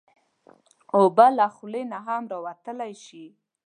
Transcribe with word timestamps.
اوبه 0.97 1.27
له 1.37 1.45
خولې 1.55 1.81
نه 1.91 1.99
هم 2.05 2.23
راوتلی 2.31 2.93
شي. 3.05 3.25